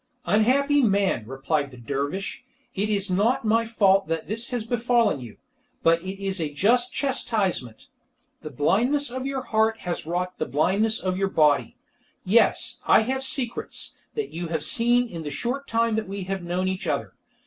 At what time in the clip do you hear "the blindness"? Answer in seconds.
8.41-9.11, 10.39-10.99